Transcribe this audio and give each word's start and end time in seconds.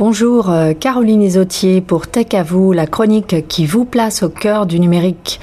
Bonjour 0.00 0.48
euh, 0.48 0.72
Caroline 0.72 1.20
Isotier 1.20 1.82
pour 1.82 2.06
Tech 2.06 2.28
à 2.32 2.42
vous, 2.42 2.72
la 2.72 2.86
chronique 2.86 3.46
qui 3.48 3.66
vous 3.66 3.84
place 3.84 4.22
au 4.22 4.30
cœur 4.30 4.64
du 4.64 4.80
numérique. 4.80 5.40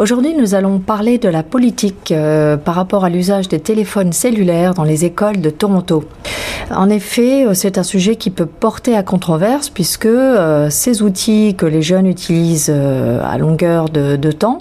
Aujourd'hui, 0.00 0.34
nous 0.34 0.56
allons 0.56 0.80
parler 0.80 1.18
de 1.18 1.28
la 1.28 1.44
politique 1.44 2.10
euh, 2.10 2.56
par 2.56 2.74
rapport 2.74 3.04
à 3.04 3.08
l'usage 3.08 3.46
des 3.46 3.60
téléphones 3.60 4.12
cellulaires 4.12 4.74
dans 4.74 4.82
les 4.82 5.04
écoles 5.04 5.40
de 5.40 5.48
Toronto. 5.48 6.02
En 6.72 6.90
effet, 6.90 7.46
euh, 7.46 7.54
c'est 7.54 7.78
un 7.78 7.84
sujet 7.84 8.16
qui 8.16 8.30
peut 8.30 8.46
porter 8.46 8.96
à 8.96 9.04
controverse 9.04 9.70
puisque 9.70 10.08
ces 10.70 11.02
outils 11.02 11.54
que 11.54 11.66
les 11.66 11.80
jeunes 11.80 12.08
utilisent 12.08 12.68
à 12.68 13.38
longueur 13.38 13.90
de, 13.90 14.16
de 14.16 14.32
temps 14.32 14.58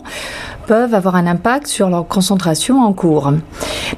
peuvent 0.69 0.93
avoir 0.93 1.15
un 1.15 1.25
impact 1.25 1.65
sur 1.65 1.89
leur 1.89 2.07
concentration 2.07 2.83
en 2.83 2.93
cours. 2.93 3.33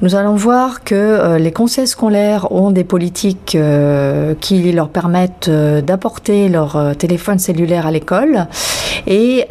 Nous 0.01 0.15
allons 0.15 0.35
voir 0.35 0.85
que 0.85 0.95
euh, 0.95 1.37
les 1.37 1.51
conseils 1.51 1.85
scolaires 1.85 2.49
ont 2.53 2.71
des 2.71 2.85
politiques 2.85 3.55
euh, 3.55 4.35
qui 4.39 4.71
leur 4.71 4.87
permettent 4.87 5.49
euh, 5.49 5.81
d'apporter 5.81 6.47
leur 6.47 6.95
téléphone 6.97 7.39
cellulaire 7.39 7.87
à 7.87 7.91
l'école 7.91 8.47
et 9.05 9.47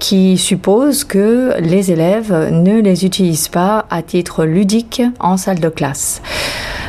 qui 0.00 0.38
supposent 0.38 1.04
que 1.04 1.54
les 1.60 1.92
élèves 1.92 2.32
ne 2.50 2.80
les 2.80 3.04
utilisent 3.04 3.48
pas 3.48 3.84
à 3.90 4.02
titre 4.02 4.44
ludique 4.44 5.02
en 5.20 5.36
salle 5.36 5.60
de 5.60 5.68
classe. 5.68 6.22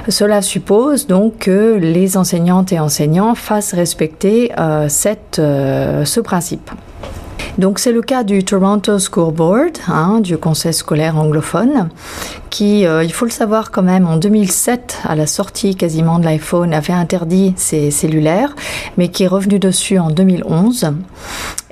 Cela 0.08 0.42
suppose 0.42 1.06
donc 1.06 1.40
que 1.40 1.76
les 1.76 2.17
enseignantes 2.17 2.72
et 2.72 2.80
enseignants 2.80 3.36
fassent 3.36 3.73
respecter 3.73 4.52
ce 4.88 6.20
principe. 6.22 6.72
Donc 7.57 7.80
c'est 7.80 7.94
le 7.94 8.02
cas 8.02 8.23
du 8.23 8.44
Toronto 8.44 8.99
School 8.99 9.34
Board, 9.34 9.77
hein, 9.88 10.20
du 10.20 10.38
conseil 10.38 10.73
scolaire 10.73 11.17
anglophone, 11.17 11.88
qui, 12.49 12.85
euh, 12.85 13.02
il 13.02 13.13
faut 13.13 13.23
le 13.23 13.31
savoir 13.31 13.71
quand 13.71 13.81
même, 13.81 14.08
en 14.08 14.17
2007, 14.17 14.99
à 15.05 15.16
la 15.16 15.25
sortie 15.25 15.75
quasiment 15.75 16.20
de 16.20 16.25
l'iPhone, 16.25 16.73
avait 16.73 16.91
interdit 16.91 17.53
ses 17.55 17.91
cellulaires, 17.91 18.55
mais 18.98 19.08
qui 19.08 19.23
est 19.23 19.27
revenu 19.27 19.58
dessus 19.58 19.99
en 19.99 20.09
2011. 20.09 20.91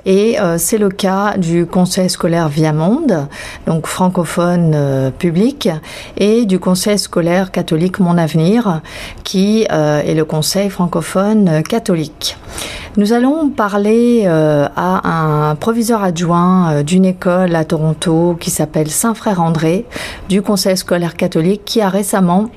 Et 0.06 0.40
euh, 0.40 0.56
c'est 0.56 0.78
le 0.78 0.88
cas 0.88 1.36
du 1.36 1.66
Conseil 1.66 2.08
scolaire 2.08 2.48
Viamonde, 2.48 3.26
donc 3.66 3.86
francophone 3.86 4.72
euh, 4.74 5.10
public, 5.10 5.68
et 6.16 6.46
du 6.46 6.58
Conseil 6.58 6.98
scolaire 6.98 7.50
catholique 7.50 7.98
Mon 7.98 8.16
Avenir, 8.16 8.80
qui 9.22 9.64
est 9.64 10.14
le 10.14 10.24
Conseil 10.24 10.70
francophone 10.70 11.62
catholique. 11.62 12.38
Nous 12.96 13.12
allons 13.12 13.50
parler 13.50 14.22
euh, 14.24 14.68
à 14.76 15.08
un 15.08 15.56
proviseur 15.56 16.04
adjoint 16.04 16.70
euh, 16.70 16.82
d'une 16.84 17.04
école 17.04 17.56
à 17.56 17.64
Toronto 17.64 18.36
qui 18.38 18.50
s'appelle 18.50 18.88
Saint-Frère 18.88 19.40
André 19.40 19.84
du 20.28 20.42
Conseil 20.42 20.76
scolaire 20.76 21.16
catholique 21.16 21.62
qui 21.64 21.80
a 21.80 21.88
récemment 21.88 22.50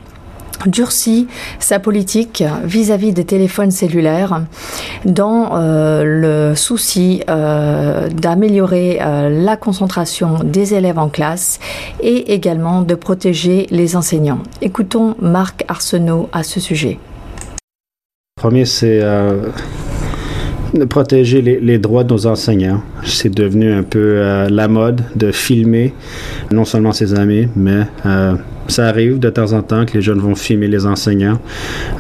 durci 0.67 1.27
sa 1.57 1.79
politique 1.79 2.43
vis-à-vis 2.63 3.13
des 3.13 3.25
téléphones 3.25 3.71
cellulaires 3.71 4.43
dans 5.05 5.53
euh, 5.53 6.03
le 6.03 6.55
souci 6.55 7.23
d'améliorer 7.27 8.99
la 8.99 9.57
concentration 9.57 10.43
des 10.43 10.75
élèves 10.75 10.99
en 10.99 11.09
classe 11.09 11.59
et 11.99 12.33
également 12.33 12.83
de 12.83 12.93
protéger 12.93 13.65
les 13.71 13.95
enseignants. 13.95 14.39
Écoutons 14.61 15.15
Marc 15.19 15.63
Arsenault 15.67 16.29
à 16.31 16.43
ce 16.43 16.59
sujet. 16.59 16.99
premier, 18.35 18.65
c'est 18.65 19.01
protéger 20.89 21.41
les, 21.41 21.77
droits 21.77 22.03
de 22.03 22.13
nos 22.13 22.27
enseignants. 22.27 22.81
C'est 23.03 23.33
devenu 23.33 23.71
un 23.71 23.83
peu 23.83 23.99
euh, 24.17 24.49
la 24.49 24.67
mode 24.67 25.01
de 25.15 25.31
filmer 25.31 25.93
non 26.51 26.65
seulement 26.65 26.91
ses 26.91 27.13
amis, 27.13 27.47
mais 27.55 27.83
euh, 28.05 28.33
ça 28.67 28.87
arrive 28.87 29.19
de 29.19 29.29
temps 29.29 29.53
en 29.53 29.61
temps 29.61 29.85
que 29.85 29.93
les 29.93 30.01
jeunes 30.01 30.19
vont 30.19 30.35
filmer 30.35 30.67
les 30.67 30.85
enseignants 30.85 31.39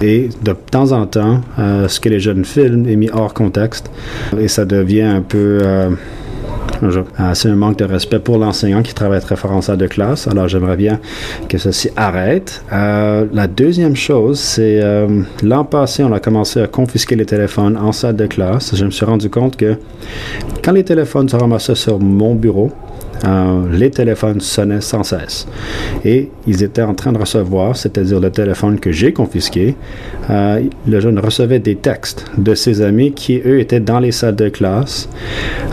et 0.01 0.29
de 0.41 0.53
temps 0.53 0.91
en 0.91 1.05
temps, 1.05 1.41
euh, 1.59 1.87
ce 1.87 1.99
que 1.99 2.09
les 2.09 2.19
jeunes 2.19 2.45
filment 2.45 2.87
est 2.87 2.95
mis 2.95 3.09
hors 3.11 3.33
contexte 3.33 3.89
et 4.39 4.47
ça 4.47 4.65
devient 4.65 5.01
un 5.01 5.21
peu 5.21 5.59
c'est 7.33 7.49
un 7.49 7.55
manque 7.55 7.77
de 7.77 7.85
respect 7.85 8.19
pour 8.19 8.37
l'enseignant 8.37 8.81
qui 8.81 8.93
travaille 8.93 9.21
très 9.21 9.35
fort 9.35 9.51
en 9.51 9.61
salle 9.61 9.77
de 9.77 9.87
classe. 9.87 10.27
Alors, 10.27 10.47
j'aimerais 10.47 10.77
bien 10.77 10.99
que 11.49 11.57
ceci 11.57 11.89
arrête. 11.95 12.63
Euh, 12.71 13.25
la 13.33 13.47
deuxième 13.47 13.95
chose, 13.95 14.39
c'est 14.39 14.79
euh, 14.81 15.21
l'an 15.43 15.63
passé, 15.63 16.03
on 16.03 16.13
a 16.13 16.19
commencé 16.19 16.61
à 16.61 16.67
confisquer 16.67 17.15
les 17.15 17.25
téléphones 17.25 17.77
en 17.77 17.91
salle 17.91 18.15
de 18.15 18.25
classe. 18.27 18.75
Je 18.75 18.85
me 18.85 18.91
suis 18.91 19.05
rendu 19.05 19.29
compte 19.29 19.57
que 19.57 19.77
quand 20.63 20.71
les 20.71 20.83
téléphones 20.83 21.29
se 21.29 21.35
ramassaient 21.35 21.75
sur 21.75 21.99
mon 21.99 22.35
bureau, 22.35 22.71
euh, 23.25 23.67
les 23.71 23.89
téléphones 23.89 24.41
sonnaient 24.41 24.81
sans 24.81 25.03
cesse. 25.03 25.47
Et 26.05 26.29
ils 26.45 26.63
étaient 26.63 26.81
en 26.81 26.93
train 26.93 27.11
de 27.11 27.17
recevoir, 27.17 27.75
c'est-à-dire 27.75 28.19
le 28.19 28.29
téléphone 28.29 28.79
que 28.79 28.91
j'ai 28.91 29.13
confisqué, 29.13 29.75
euh, 30.29 30.61
le 30.87 30.99
jeune 30.99 31.19
recevait 31.19 31.59
des 31.59 31.75
textes 31.75 32.25
de 32.37 32.53
ses 32.55 32.81
amis 32.81 33.11
qui, 33.13 33.41
eux, 33.45 33.59
étaient 33.59 33.79
dans 33.79 33.99
les 33.99 34.11
salles 34.11 34.35
de 34.35 34.49
classe, 34.49 35.09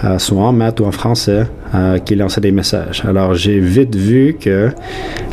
euh, 0.04 0.19
soit 0.19 0.43
en 0.43 0.53
maths 0.53 0.81
ou 0.81 0.84
en 0.84 0.93
français, 0.93 1.47
qui 2.04 2.14
lançaient 2.14 2.40
des 2.40 2.52
messages. 2.52 3.02
Alors 3.06 3.34
j'ai 3.34 3.58
vite 3.58 3.96
vu 3.96 4.36
que 4.40 4.70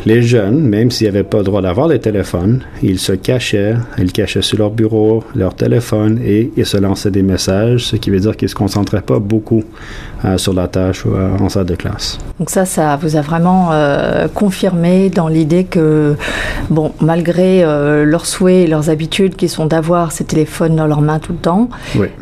les 0.06 0.22
jeunes, 0.22 0.60
même 0.60 0.90
s'ils 0.90 1.06
n'avaient 1.06 1.22
pas 1.22 1.38
le 1.38 1.44
droit 1.44 1.62
d'avoir 1.62 1.88
les 1.88 1.98
téléphones, 1.98 2.60
ils 2.82 2.98
se 2.98 3.12
cachaient, 3.12 3.74
ils 3.98 4.12
cachaient 4.12 4.42
sur 4.42 4.58
leur 4.58 4.70
bureau 4.70 5.22
leur 5.34 5.54
téléphone 5.54 6.20
et 6.24 6.50
ils 6.56 6.66
se 6.66 6.76
lançaient 6.76 7.10
des 7.10 7.22
messages, 7.22 7.86
ce 7.86 7.96
qui 7.96 8.10
veut 8.10 8.20
dire 8.20 8.36
qu'ils 8.36 8.46
ne 8.46 8.50
se 8.50 8.54
concentraient 8.54 9.02
pas 9.02 9.18
beaucoup 9.18 9.62
sur 10.36 10.54
la 10.54 10.68
tâche 10.68 11.04
ou 11.04 11.10
en 11.14 11.48
salle 11.48 11.66
de 11.66 11.74
classe. 11.74 12.18
Donc 12.38 12.50
ça, 12.50 12.64
ça 12.64 12.96
vous 12.96 13.16
a 13.16 13.20
vraiment 13.20 13.70
euh, 13.72 14.28
confirmé 14.32 15.10
dans 15.10 15.28
l'idée 15.28 15.64
que, 15.64 16.16
bon, 16.70 16.92
malgré 17.00 17.62
euh, 17.62 18.04
leurs 18.04 18.26
souhaits 18.26 18.66
et 18.66 18.66
leurs 18.66 18.90
habitudes 18.90 19.36
qui 19.36 19.48
sont 19.48 19.66
d'avoir 19.66 20.12
ces 20.12 20.24
téléphones 20.24 20.76
dans 20.76 20.86
leurs 20.86 21.00
mains 21.00 21.18
tout 21.18 21.32
le 21.32 21.38
temps, 21.38 21.68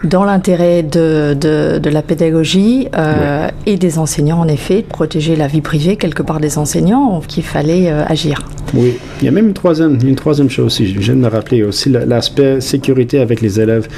dans 0.04 0.24
l'intérêt 0.24 0.82
de, 0.82 1.34
de, 1.34 1.90
la 1.90 2.02
pédagogie 2.02 2.88
euh, 2.96 3.48
et 3.66 3.76
des 3.76 3.98
enseignants, 3.98 4.09
en 4.18 4.48
effet, 4.48 4.84
protéger 4.88 5.36
la 5.36 5.46
vie 5.46 5.60
privée 5.60 5.96
quelque 5.96 6.22
part 6.22 6.40
des 6.40 6.58
enseignants, 6.58 7.20
qu'il 7.26 7.44
fallait 7.44 7.90
agir. 7.90 8.42
Oui, 8.74 8.98
il 9.20 9.24
y 9.24 9.28
a 9.28 9.32
même 9.32 9.48
une 9.48 9.52
troisième, 9.52 9.98
une 10.04 10.14
troisième 10.14 10.48
chose 10.48 10.66
aussi, 10.66 10.86
je 10.86 10.98
viens 11.00 11.14
de 11.14 11.20
me 11.20 11.28
rappeler 11.28 11.64
aussi 11.64 11.88
l'aspect 11.90 12.60
sécurité 12.60 13.18
avec 13.18 13.40
les 13.40 13.60
élèves. 13.60 13.88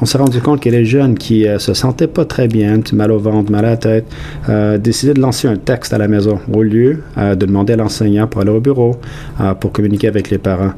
On 0.00 0.06
s'est 0.06 0.18
rendu 0.18 0.40
compte 0.40 0.60
que 0.60 0.70
les 0.70 0.84
jeunes 0.84 1.16
qui 1.18 1.46
se 1.58 1.74
sentaient 1.74 2.06
pas 2.06 2.24
très 2.24 2.48
bien, 2.48 2.80
mal 2.92 3.12
au 3.12 3.18
ventre, 3.18 3.50
mal 3.50 3.64
à 3.64 3.70
la 3.70 3.76
tête, 3.76 4.06
décidaient 4.78 5.14
de 5.14 5.20
lancer 5.20 5.48
un 5.48 5.56
texte 5.56 5.92
à 5.92 5.98
la 5.98 6.08
maison 6.08 6.38
au 6.52 6.62
lieu 6.62 7.02
euh, 7.18 7.34
de 7.34 7.46
demander 7.46 7.74
à 7.74 7.76
l'enseignant 7.76 8.26
pour 8.26 8.40
aller 8.40 8.50
au 8.50 8.60
bureau, 8.60 8.96
euh, 9.40 9.54
pour 9.54 9.72
communiquer 9.72 10.08
avec 10.08 10.30
les 10.30 10.38
parents. 10.38 10.72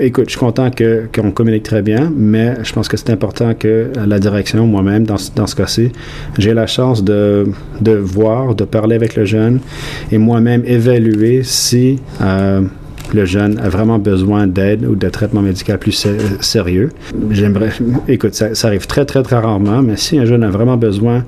Écoute, 0.00 0.26
je 0.26 0.30
suis 0.30 0.40
content 0.40 0.70
qu'on 0.70 1.30
communique 1.30 1.62
très 1.62 1.82
bien, 1.82 2.12
mais 2.14 2.54
je 2.62 2.72
pense 2.72 2.88
que 2.88 2.96
c'est 2.96 3.10
important 3.10 3.54
que 3.54 3.90
la 4.06 4.18
direction, 4.18 4.66
moi-même, 4.66 5.04
dans, 5.04 5.16
dans 5.34 5.46
ce 5.46 5.54
cas-ci, 5.54 5.92
j'ai 6.38 6.54
la 6.54 6.66
chance 6.66 7.04
de, 7.04 7.46
de 7.80 7.92
voir, 7.92 8.25
de 8.54 8.64
parler 8.64 8.96
avec 8.96 9.16
le 9.16 9.24
jeune 9.24 9.60
et 10.10 10.18
moi-même 10.18 10.62
évaluer 10.66 11.42
si 11.44 11.98
euh, 12.20 12.62
le 13.14 13.24
jeune 13.24 13.58
a 13.58 13.68
vraiment 13.68 13.98
besoin 13.98 14.46
d'aide 14.46 14.84
ou 14.84 14.94
de 14.94 15.08
traitement 15.08 15.42
médical 15.42 15.78
plus 15.78 16.06
sérieux. 16.40 16.90
J'aimerais, 17.30 17.70
écoute, 18.08 18.34
ça, 18.34 18.50
arrive 18.66 18.86
très, 18.86 19.04
très, 19.04 19.22
très 19.22 19.36
rarement, 19.36 19.82
mais 19.82 19.96
si 19.96 20.18
un 20.18 20.24
jeune 20.24 20.42
a 20.42 20.50
vraiment 20.50 20.76
besoin 20.76 21.24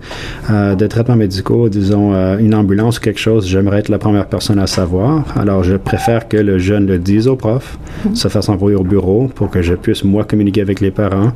euh, 0.50 0.74
de 0.74 0.86
traitements 0.86 1.16
médicaux, 1.16 1.68
disons 1.68 2.14
euh, 2.14 2.38
une 2.38 2.54
ambulance 2.54 2.98
ou 2.98 3.00
quelque 3.00 3.20
chose, 3.20 3.46
j'aimerais 3.46 3.78
être 3.78 3.88
la 3.88 3.98
première 3.98 4.26
personne 4.26 4.58
à 4.58 4.66
savoir. 4.66 5.24
Alors, 5.36 5.62
je 5.62 5.76
préfère 5.76 6.28
que 6.28 6.36
le 6.36 6.58
jeune 6.58 6.86
le 6.86 6.98
dise 6.98 7.28
au 7.28 7.36
prof, 7.36 7.78
mm-hmm. 8.06 8.14
se 8.14 8.28
fasse 8.28 8.48
envoyer 8.48 8.76
au 8.76 8.84
bureau 8.84 9.30
pour 9.34 9.50
que 9.50 9.62
je 9.62 9.74
puisse, 9.74 10.04
moi, 10.04 10.24
communiquer 10.24 10.60
avec 10.60 10.80
les 10.80 10.90
parents 10.90 11.32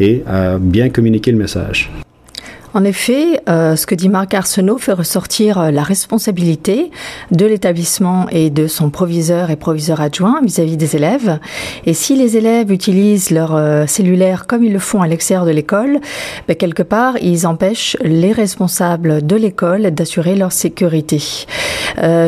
et 0.00 0.22
euh, 0.28 0.58
bien 0.60 0.90
communiquer 0.90 1.32
le 1.32 1.38
message. 1.38 1.90
En 2.74 2.84
effet, 2.84 3.40
euh, 3.48 3.76
ce 3.76 3.86
que 3.86 3.94
dit 3.94 4.10
Marc 4.10 4.34
Arsenault 4.34 4.76
fait 4.78 4.92
ressortir 4.92 5.58
euh, 5.58 5.70
la 5.70 5.82
responsabilité 5.82 6.90
de 7.30 7.46
l'établissement 7.46 8.26
et 8.30 8.50
de 8.50 8.66
son 8.66 8.90
proviseur 8.90 9.50
et 9.50 9.56
proviseur 9.56 10.02
adjoint 10.02 10.40
vis-à-vis 10.42 10.76
des 10.76 10.94
élèves. 10.94 11.38
Et 11.86 11.94
si 11.94 12.14
les 12.14 12.36
élèves 12.36 12.70
utilisent 12.70 13.30
leur 13.30 13.56
euh, 13.56 13.86
cellulaire 13.86 14.46
comme 14.46 14.64
ils 14.64 14.72
le 14.72 14.78
font 14.78 15.00
à 15.00 15.06
l'extérieur 15.06 15.46
de 15.46 15.50
l'école, 15.50 15.98
ben, 16.46 16.56
quelque 16.56 16.82
part, 16.82 17.16
ils 17.22 17.46
empêchent 17.46 17.96
les 18.02 18.32
responsables 18.32 19.26
de 19.26 19.36
l'école 19.36 19.90
d'assurer 19.90 20.34
leur 20.34 20.52
sécurité. 20.52 21.22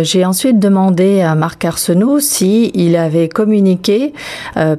J'ai 0.02 0.24
ensuite 0.24 0.58
demandé 0.58 1.20
à 1.20 1.34
Marc 1.34 1.64
Arsenault 1.64 2.18
s'il 2.18 2.96
avait 2.96 3.28
communiqué 3.28 4.12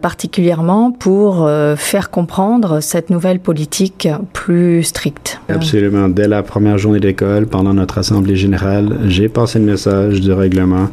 particulièrement 0.02 0.92
pour 0.92 1.50
faire 1.78 2.10
comprendre 2.10 2.81
cette 2.81 3.10
nouvelle 3.10 3.40
politique 3.40 4.10
plus 4.34 4.84
stricte. 4.84 5.40
Absolument. 5.56 6.09
Dès 6.09 6.27
la 6.27 6.44
première 6.44 6.77
journée 6.77 7.00
d'école, 7.00 7.45
pendant 7.48 7.74
notre 7.74 7.98
assemblée 7.98 8.36
générale, 8.36 9.00
j'ai 9.06 9.30
passé 9.30 9.59
le 9.59 9.65
message 9.65 10.21
du 10.21 10.31
règlement, 10.31 10.89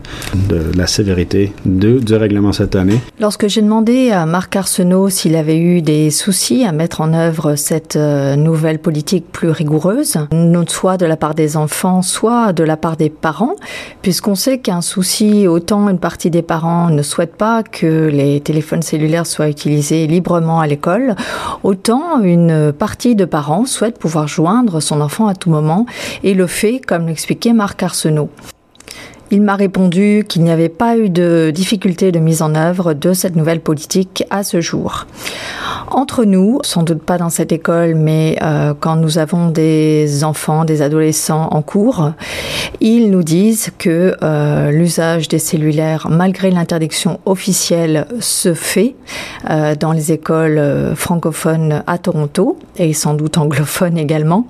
de 0.48 0.60
la 0.76 0.86
sévérité 0.86 1.52
de, 1.64 1.98
du 1.98 2.14
règlement 2.14 2.52
cette 2.52 2.76
année. 2.76 3.00
Lorsque 3.20 3.48
j'ai 3.48 3.62
demandé 3.62 4.10
à 4.10 4.26
Marc 4.26 4.56
Arsenault 4.56 5.08
s'il 5.08 5.36
avait 5.36 5.58
eu 5.58 5.82
des 5.82 6.10
soucis 6.10 6.64
à 6.64 6.72
mettre 6.72 7.00
en 7.00 7.12
œuvre 7.14 7.54
cette 7.56 7.96
euh, 7.96 8.36
nouvelle 8.36 8.78
politique 8.78 9.26
plus 9.30 9.50
rigoureuse, 9.50 10.18
soit 10.68 10.96
de 10.96 11.06
la 11.06 11.16
part 11.16 11.34
des 11.34 11.56
enfants, 11.56 12.02
soit 12.02 12.52
de 12.52 12.62
la 12.62 12.76
part 12.76 12.96
des 12.96 13.10
parents, 13.10 13.56
puisqu'on 14.02 14.34
sait 14.34 14.58
qu'un 14.58 14.80
souci, 14.80 15.46
autant 15.48 15.88
une 15.88 15.98
partie 15.98 16.30
des 16.30 16.42
parents 16.42 16.90
ne 16.90 17.02
souhaite 17.02 17.36
pas 17.36 17.62
que 17.62 18.08
les 18.08 18.40
téléphones 18.40 18.82
cellulaires 18.82 19.26
soient 19.26 19.48
utilisés 19.48 20.06
librement 20.06 20.60
à 20.60 20.66
l'école, 20.66 21.16
autant 21.62 22.22
une 22.22 22.72
partie 22.72 23.16
de 23.16 23.24
parents 23.24 23.66
souhaite 23.66 23.98
pouvoir 23.98 24.28
son 24.80 25.00
enfant 25.00 25.26
à 25.26 25.34
tout 25.34 25.50
moment 25.50 25.86
et 26.22 26.34
le 26.34 26.46
fait, 26.46 26.80
comme 26.84 27.06
l'expliquait 27.06 27.52
Marc 27.52 27.82
Arsenault. 27.82 28.30
Il 29.30 29.42
m'a 29.42 29.56
répondu 29.56 30.24
qu'il 30.26 30.42
n'y 30.42 30.50
avait 30.50 30.70
pas 30.70 30.96
eu 30.96 31.10
de 31.10 31.50
difficulté 31.54 32.12
de 32.12 32.18
mise 32.18 32.40
en 32.40 32.54
œuvre 32.54 32.94
de 32.94 33.12
cette 33.12 33.36
nouvelle 33.36 33.60
politique 33.60 34.24
à 34.30 34.42
ce 34.42 34.60
jour. 34.60 35.06
Entre 35.90 36.24
nous, 36.24 36.58
sans 36.62 36.82
doute 36.82 37.02
pas 37.02 37.16
dans 37.18 37.30
cette 37.30 37.50
école, 37.52 37.94
mais 37.94 38.36
euh, 38.42 38.74
quand 38.78 38.96
nous 38.96 39.18
avons 39.18 39.48
des 39.48 40.22
enfants, 40.22 40.64
des 40.64 40.82
adolescents 40.82 41.48
en 41.50 41.62
cours, 41.62 42.12
ils 42.80 43.10
nous 43.10 43.22
disent 43.22 43.70
que 43.78 44.16
euh, 44.22 44.70
l'usage 44.70 45.28
des 45.28 45.38
cellulaires, 45.38 46.08
malgré 46.10 46.50
l'interdiction 46.50 47.20
officielle, 47.24 48.06
se 48.20 48.54
fait 48.54 48.96
euh, 49.48 49.74
dans 49.74 49.92
les 49.92 50.12
écoles 50.12 50.58
euh, 50.58 50.94
francophones 50.94 51.82
à 51.86 51.98
Toronto 51.98 52.58
et 52.76 52.92
sans 52.92 53.14
doute 53.14 53.38
anglophones 53.38 53.98
également 53.98 54.46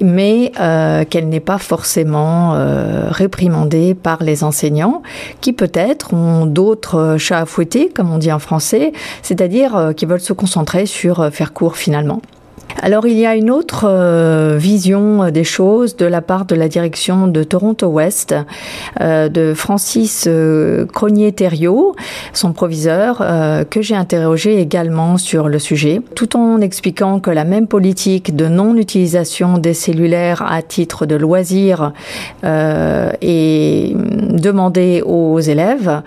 mais 0.00 0.52
euh, 0.60 1.04
qu'elle 1.04 1.28
n'est 1.28 1.40
pas 1.40 1.58
forcément 1.58 2.54
euh, 2.54 3.08
réprimandée 3.10 3.94
par 3.94 4.22
les 4.22 4.44
enseignants, 4.44 5.02
qui 5.40 5.52
peut-être 5.52 6.14
ont 6.14 6.46
d'autres 6.46 7.16
chats 7.18 7.40
à 7.40 7.46
fouetter, 7.46 7.88
comme 7.88 8.12
on 8.12 8.18
dit 8.18 8.32
en 8.32 8.38
français, 8.38 8.92
c'est-à-dire 9.22 9.92
qui 9.96 10.06
veulent 10.06 10.20
se 10.20 10.32
concentrer 10.38 10.86
sur 10.86 11.30
faire 11.32 11.52
court 11.52 11.76
finalement. 11.76 12.22
Alors 12.80 13.06
il 13.06 13.18
y 13.18 13.26
a 13.26 13.34
une 13.34 13.50
autre 13.50 13.86
euh, 13.88 14.56
vision 14.58 15.24
euh, 15.24 15.30
des 15.30 15.44
choses 15.44 15.96
de 15.96 16.06
la 16.06 16.22
part 16.22 16.44
de 16.44 16.54
la 16.54 16.68
direction 16.68 17.26
de 17.26 17.42
Toronto 17.42 17.86
West, 17.88 18.34
euh, 19.00 19.28
de 19.28 19.54
Francis 19.54 20.26
euh, 20.28 20.86
Cronier-Thériault, 20.86 21.96
son 22.32 22.52
proviseur, 22.52 23.24
que 23.70 23.82
j'ai 23.82 23.94
interrogé 23.94 24.60
également 24.60 25.16
sur 25.18 25.48
le 25.48 25.58
sujet, 25.58 26.00
tout 26.14 26.36
en 26.36 26.60
expliquant 26.60 27.20
que 27.20 27.30
la 27.30 27.44
même 27.44 27.66
politique 27.66 28.36
de 28.36 28.46
non-utilisation 28.46 29.58
des 29.58 29.74
cellulaires 29.74 30.44
à 30.48 30.62
titre 30.62 31.06
de 31.06 31.16
loisir 31.16 31.92
est 32.44 33.94
demandée 33.94 35.02
aux 35.04 35.40
élèves. 35.40 36.02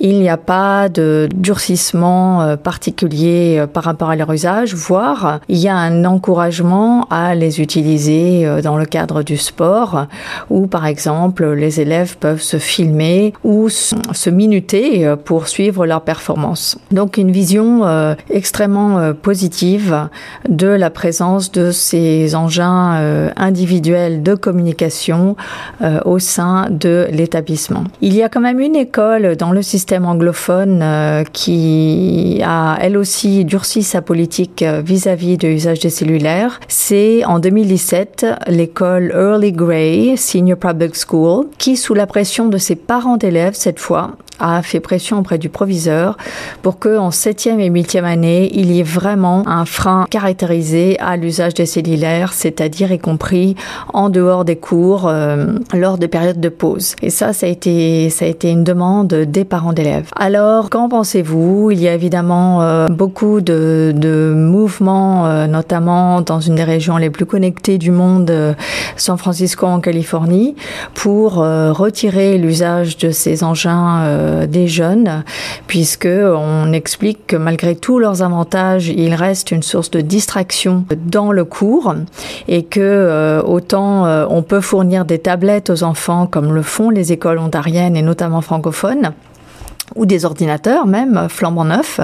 Il 0.00 0.20
n'y 0.20 0.28
a 0.28 0.36
pas 0.36 0.88
de 0.88 1.28
durcissement 1.34 2.56
particulier 2.56 3.64
par 3.72 3.84
rapport 3.84 4.10
à 4.10 4.16
leur 4.16 4.32
usage, 4.32 4.74
voire 4.74 5.40
il 5.48 5.58
y 5.58 5.68
a 5.68 5.76
un 5.76 5.87
encouragement 6.04 7.06
à 7.10 7.34
les 7.34 7.60
utiliser 7.60 8.46
euh, 8.46 8.62
dans 8.62 8.76
le 8.76 8.84
cadre 8.84 9.22
du 9.22 9.36
sport, 9.36 10.06
où 10.50 10.66
par 10.66 10.86
exemple 10.86 11.46
les 11.52 11.80
élèves 11.80 12.16
peuvent 12.18 12.42
se 12.42 12.58
filmer 12.58 13.32
ou 13.44 13.68
se 13.68 14.30
minuter 14.30 15.06
euh, 15.06 15.16
pour 15.16 15.48
suivre 15.48 15.86
leur 15.86 16.02
performance. 16.02 16.78
Donc 16.90 17.16
une 17.16 17.30
vision 17.30 17.84
euh, 17.84 18.14
extrêmement 18.30 19.12
positive 19.14 20.08
de 20.48 20.68
la 20.68 20.90
présence 20.90 21.52
de 21.52 21.70
ces 21.70 22.34
engins 22.34 23.30
individuels 23.36 24.22
de 24.22 24.34
communication 24.34 25.36
au 26.04 26.18
sein 26.18 26.68
de 26.70 27.06
l'établissement. 27.10 27.84
Il 28.00 28.14
y 28.14 28.22
a 28.22 28.28
quand 28.28 28.40
même 28.40 28.60
une 28.60 28.76
école 28.76 29.36
dans 29.36 29.52
le 29.52 29.62
système 29.62 30.06
anglophone 30.06 30.84
qui 31.32 32.40
a 32.44 32.78
elle 32.80 32.96
aussi 32.96 33.44
durci 33.44 33.82
sa 33.82 34.02
politique 34.02 34.64
vis-à-vis 34.84 35.36
de 35.36 35.48
l'usage 35.48 35.77
des 35.80 35.90
cellulaire, 35.90 36.60
c'est 36.68 37.24
en 37.24 37.38
2017 37.38 38.26
l'école 38.48 39.12
Early 39.14 39.52
Grey 39.52 40.14
Senior 40.16 40.58
Public 40.58 40.94
School 40.94 41.46
qui, 41.58 41.76
sous 41.76 41.94
la 41.94 42.06
pression 42.06 42.48
de 42.48 42.58
ses 42.58 42.76
parents 42.76 43.16
d'élèves 43.16 43.54
cette 43.54 43.78
fois, 43.78 44.16
a 44.38 44.62
fait 44.62 44.80
pression 44.80 45.18
auprès 45.18 45.38
du 45.38 45.48
proviseur 45.48 46.16
pour 46.62 46.78
que 46.78 46.98
en 46.98 47.10
septième 47.10 47.60
et 47.60 47.68
huitième 47.68 48.04
année, 48.04 48.50
il 48.52 48.72
y 48.72 48.80
ait 48.80 48.84
vraiment 48.84 49.42
un 49.46 49.64
frein 49.64 50.06
caractérisé 50.10 50.98
à 51.00 51.16
l'usage 51.16 51.54
des 51.54 51.66
cellulaires, 51.66 52.32
c'est-à-dire 52.32 52.92
y 52.92 52.98
compris 52.98 53.56
en 53.92 54.08
dehors 54.08 54.44
des 54.44 54.56
cours, 54.56 55.06
euh, 55.06 55.58
lors 55.72 55.98
des 55.98 56.08
périodes 56.08 56.40
de 56.40 56.48
pause. 56.48 56.94
Et 57.02 57.10
ça, 57.10 57.32
ça 57.32 57.46
a 57.46 57.48
été, 57.48 58.10
ça 58.10 58.24
a 58.24 58.28
été 58.28 58.50
une 58.50 58.64
demande 58.64 59.08
des 59.08 59.44
parents 59.44 59.72
d'élèves. 59.72 60.10
Alors, 60.16 60.70
qu'en 60.70 60.88
pensez-vous? 60.88 61.70
Il 61.70 61.80
y 61.80 61.88
a 61.88 61.94
évidemment 61.94 62.62
euh, 62.62 62.86
beaucoup 62.88 63.40
de, 63.40 63.92
de 63.94 64.32
mouvements, 64.34 65.26
euh, 65.26 65.46
notamment 65.46 66.20
dans 66.20 66.40
une 66.40 66.56
des 66.56 66.64
régions 66.64 66.96
les 66.96 67.10
plus 67.10 67.26
connectées 67.26 67.78
du 67.78 67.90
monde, 67.90 68.30
euh, 68.30 68.54
San 68.96 69.16
Francisco 69.18 69.66
en 69.66 69.80
Californie, 69.80 70.54
pour 70.94 71.42
euh, 71.42 71.72
retirer 71.72 72.38
l'usage 72.38 72.96
de 72.98 73.10
ces 73.10 73.44
engins 73.44 74.00
euh, 74.02 74.27
des 74.46 74.68
jeunes, 74.68 75.24
puisque 75.66 76.08
on 76.08 76.72
explique 76.72 77.26
que 77.26 77.36
malgré 77.36 77.76
tous 77.76 77.98
leurs 77.98 78.22
avantages, 78.22 78.88
ils 78.88 79.14
restent 79.14 79.50
une 79.50 79.62
source 79.62 79.90
de 79.90 80.00
distraction 80.00 80.84
dans 80.96 81.32
le 81.32 81.44
cours 81.44 81.94
et 82.48 82.64
que 82.64 82.80
euh, 82.80 83.42
autant 83.42 84.06
euh, 84.06 84.26
on 84.28 84.42
peut 84.42 84.60
fournir 84.60 85.04
des 85.04 85.18
tablettes 85.18 85.70
aux 85.70 85.82
enfants 85.82 86.26
comme 86.26 86.52
le 86.52 86.62
font 86.62 86.90
les 86.90 87.12
écoles 87.12 87.38
ontariennes 87.38 87.96
et 87.96 88.02
notamment 88.02 88.40
francophones 88.40 89.12
ou 89.96 90.06
des 90.06 90.24
ordinateurs 90.24 90.86
même 90.86 91.26
flambant 91.28 91.64
neufs, 91.64 92.00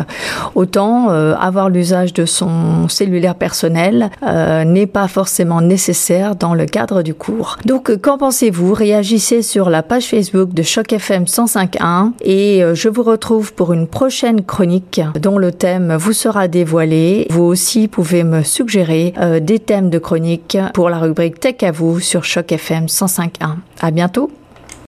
autant 0.54 1.10
euh, 1.10 1.34
avoir 1.34 1.68
l'usage 1.68 2.12
de 2.12 2.24
son 2.24 2.88
cellulaire 2.88 3.34
personnel 3.34 4.10
euh, 4.22 4.64
n'est 4.64 4.86
pas 4.86 5.08
forcément 5.08 5.60
nécessaire 5.60 6.36
dans 6.36 6.54
le 6.54 6.66
cadre 6.66 7.02
du 7.02 7.14
cours. 7.14 7.56
Donc 7.64 7.90
euh, 7.90 7.96
qu'en 7.96 8.18
pensez-vous? 8.18 8.74
Réagissez 8.74 9.42
sur 9.42 9.70
la 9.70 9.82
page 9.82 10.06
Facebook 10.06 10.52
de 10.52 10.62
Choc 10.62 10.92
FM 10.92 11.24
105.1 11.24 12.12
et 12.22 12.62
euh, 12.62 12.74
je 12.74 12.88
vous 12.88 13.02
retrouve 13.02 13.54
pour 13.54 13.72
une 13.72 13.86
prochaine 13.86 14.42
chronique 14.42 15.00
dont 15.20 15.38
le 15.38 15.52
thème 15.52 15.94
vous 15.96 16.12
sera 16.12 16.48
dévoilé. 16.48 17.26
Vous 17.30 17.42
aussi 17.42 17.88
pouvez 17.88 18.24
me 18.24 18.42
suggérer 18.42 19.14
euh, 19.18 19.40
des 19.40 19.58
thèmes 19.58 19.90
de 19.90 19.98
chronique 19.98 20.58
pour 20.72 20.90
la 20.90 20.98
rubrique 20.98 21.40
Tech 21.40 21.56
à 21.62 21.70
vous 21.70 22.00
sur 22.00 22.24
Choc 22.24 22.52
FM 22.52 22.86
105.1. 22.86 23.56
À 23.80 23.90
bientôt 23.90 24.30